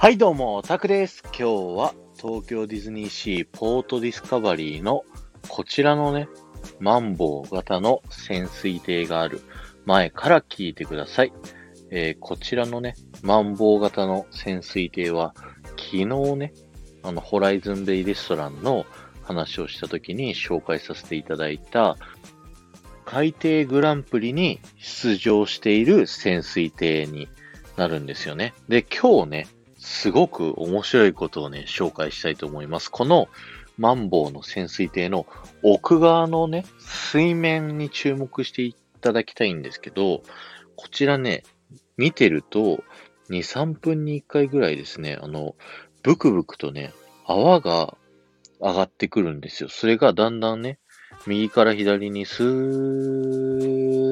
[0.00, 1.22] はいどうも、タクです。
[1.24, 1.44] 今日
[1.76, 5.04] は東京ディズニーシーポートディスカバリーの
[5.46, 6.26] こちらのね、
[6.78, 9.42] マンボウ型の潜水艇がある
[9.84, 11.34] 前から聞いてください。
[11.90, 15.34] えー、こちらのね、マンボウ型の潜水艇は
[15.76, 16.54] 昨日ね、
[17.02, 18.86] あの、ホライズンベイレストランの
[19.22, 21.98] 話をした時に紹介させていただいた
[23.04, 27.28] 海底グランプリに出場している潜水艇に
[27.76, 28.54] なるんですよね。
[28.66, 29.46] で、今日ね、
[29.80, 32.90] すごく面白いことをね、紹介したいと思います。
[32.90, 33.28] この
[33.78, 35.26] マンボウの潜水艇の
[35.62, 40.22] 奥側のね、水面に注目していただきたいんですけど、
[40.76, 41.44] こちらね、
[41.96, 42.84] 見てると、
[43.30, 45.56] 2、3分に1回ぐらいですね、あの、
[46.02, 46.92] ブクブクとね、
[47.24, 47.96] 泡が
[48.60, 49.70] 上がってくるんですよ。
[49.70, 50.78] それがだんだんね、
[51.26, 54.09] 右から左にスーって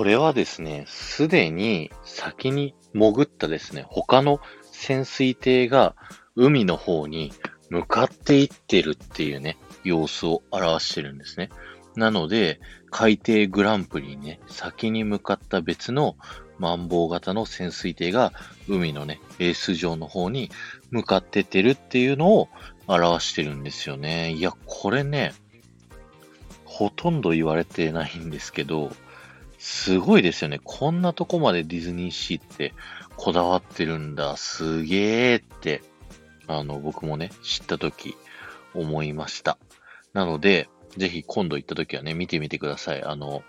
[0.00, 4.40] これはですね、すでに先に潜ったですね、他の
[4.72, 5.94] 潜水艇が
[6.34, 7.34] 海の方に
[7.68, 11.50] 向かっていってるっていうね、様子を表してるんですね。
[11.96, 16.16] なので、海底グランプリにね、先に向かった別の
[16.58, 18.32] マンボウ型の潜水艇が
[18.68, 20.50] 海のね、レース場の方に
[20.90, 22.48] 向かってってるっていうのを
[22.86, 24.32] 表してるんですよね。
[24.32, 25.34] いや、これね、
[26.64, 28.90] ほとんど言われてないんですけど、
[29.60, 30.58] すごいですよね。
[30.64, 32.72] こんなとこまでディズニーシーって
[33.16, 34.38] こだわってるんだ。
[34.38, 35.82] すげーって、
[36.46, 38.16] あの、僕もね、知ったとき
[38.72, 39.58] 思いました。
[40.14, 43.04] なので、ぜひ今度行ったときはね、見てみてください。
[43.04, 43.44] あの、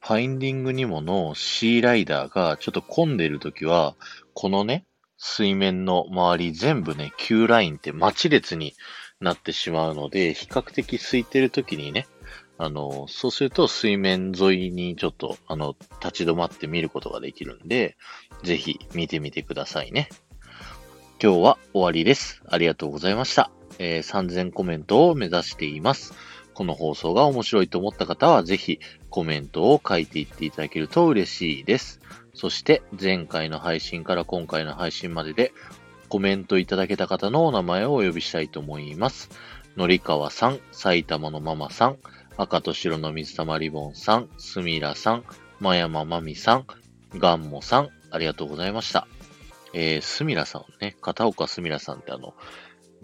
[0.00, 3.94] ファインディングにものシーライダーがちょっと混んでるときは、
[4.32, 4.86] このね、
[5.18, 8.74] 水面の周り全部ね、Q ラインって待ち列に
[9.20, 12.06] なってしまうので、比較的空いてるときにね、
[12.56, 17.96] あの、そうすると水面沿いにちょっと、あの、立ち止まって見ることができるんで、
[18.42, 20.08] ぜひ見てみてくださいね。
[21.22, 22.42] 今日は終わりです。
[22.48, 23.50] ありがとうございました。
[23.78, 26.14] えー、3000コメントを目指しています。
[26.54, 28.78] この放送が面白いと思った方は、ぜひ
[29.10, 32.00] コメントを書いていっていただけると嬉しいです。
[32.34, 35.52] そして、前回の配信から今回の配信までで、
[36.08, 39.30] コメントいただけた方のお名前をお呼びしたいと思います。
[39.76, 41.98] のりかわさん、埼玉のママさん、
[42.36, 45.24] 赤と白の水玉リボンさん、すみらさん、
[45.60, 46.66] まやままみさん、
[47.16, 49.06] がんもさん、ありがとうございました。
[49.72, 52.34] えー、すみらさんね、片岡すみらさんってあの、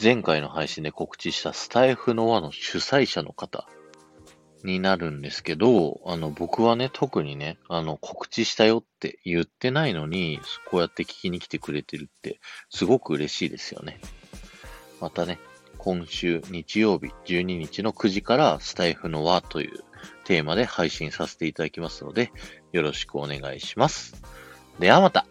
[0.03, 3.69] 前回の配信で告知したスタイフの輪の主催者の方
[4.65, 14.01] になるんですけど、あの、僕はね、特にね、あの、告知したよって言ってないのに、こうやって聞きに来てくれてるって、すごく嬉しいですよね。
[15.01, 15.39] またね、
[15.83, 19.83] 今週日曜日12日の9時からスタイフの輪という
[20.25, 22.33] テーマで配信させていただきますので、
[22.73, 24.23] よろしくお願いします。
[24.79, 25.27] ではまた